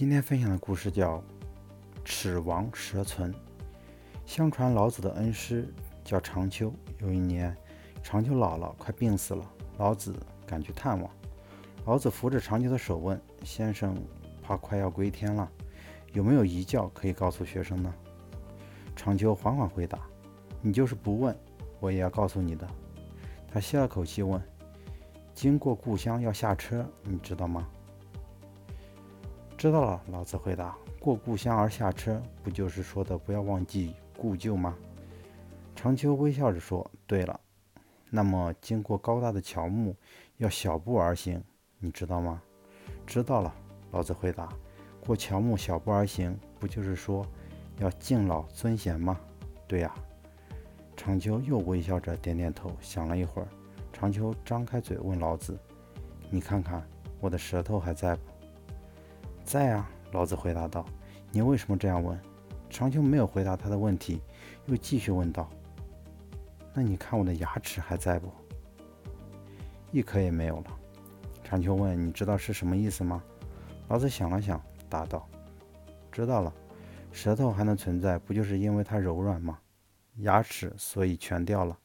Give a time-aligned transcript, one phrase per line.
[0.00, 1.18] 今天分享的故事叫
[2.06, 3.30] 《齿亡舌存》。
[4.24, 5.70] 相传老子的恩师
[6.02, 6.72] 叫长秋。
[7.00, 7.54] 有一年，
[8.02, 9.44] 长秋老了，快病死了，
[9.76, 10.16] 老子
[10.46, 11.10] 赶去探望。
[11.84, 13.94] 老子扶着长秋的手问：“先生，
[14.42, 15.46] 怕快要归天了，
[16.14, 17.94] 有没有遗教可以告诉学生呢？”
[18.96, 19.98] 长秋缓缓回答
[20.62, 21.36] ：“你就是不问，
[21.78, 22.66] 我也要告诉你的。”
[23.52, 24.42] 他吸了口气问
[25.34, 27.68] ：“经过故乡要下车，你知道吗？”
[29.60, 34.74] 知道了，老子回答：“过故乡而下车，不就是说的不要忘记故旧吗？”
[35.76, 37.38] 长秋微笑着说：“对了，
[38.08, 39.94] 那么经过高大的乔木，
[40.38, 41.44] 要小步而行，
[41.78, 42.40] 你知道吗？”
[43.06, 43.54] 知道了，
[43.90, 44.48] 老子回答
[45.04, 47.22] ：“过乔木小步而行，不就是说
[47.80, 49.20] 要敬老尊贤吗？”
[49.68, 49.94] 对呀。
[50.96, 53.48] 长秋又微笑着点点头，想了一会儿，
[53.92, 55.58] 长秋张开嘴问老子
[56.32, 56.82] ：“你看看
[57.20, 58.22] 我的舌头还在不？”
[59.50, 60.86] 在啊，老子回答道。
[61.32, 62.16] 你为什么这样问？
[62.68, 64.22] 长秋没有回答他的问题，
[64.66, 65.50] 又继续问道
[66.72, 68.30] ：“那你看我的牙齿还在不？”
[69.90, 70.66] 一颗也没有了。
[71.42, 73.20] 长秋问：“你知道是什么意思吗？”
[73.90, 75.28] 老子想了想，答道
[76.12, 76.54] ：“知道了，
[77.10, 79.58] 舌头还能存在，不就是因为它柔软吗？
[80.18, 81.76] 牙齿所以全掉了，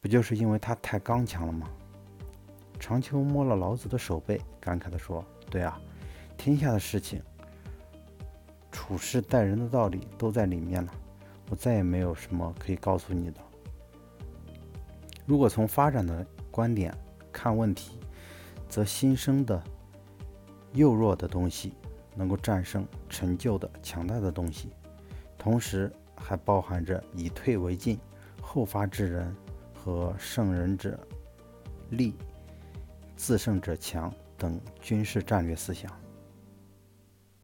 [0.00, 1.68] 不就是因为它太刚强了吗？”
[2.78, 5.24] 长秋摸了老子的手背，感慨地说。
[5.54, 5.80] 对啊，
[6.36, 7.22] 天下的事情，
[8.72, 10.92] 处事待人的道理都在里面了。
[11.48, 13.40] 我再也没有什么可以告诉你的。
[15.24, 16.92] 如果从发展的观点
[17.32, 18.00] 看问题，
[18.68, 19.62] 则新生的
[20.72, 21.74] 幼弱的东西
[22.16, 24.70] 能够战胜陈旧的强大的东西，
[25.38, 27.96] 同时还包含着以退为进、
[28.42, 29.32] 后发制人
[29.72, 30.98] 和胜人者
[31.90, 32.16] 力、
[33.14, 34.12] 自胜者强。
[34.44, 35.90] 等军事战略思想。